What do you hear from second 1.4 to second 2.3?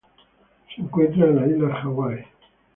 Islas Hawaii